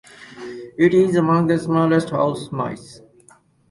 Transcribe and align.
It 0.79 0.95
is 0.95 1.15
among 1.15 1.45
the 1.45 1.59
smallest 1.59 2.09
house 2.09 2.51
mice. 2.51 3.01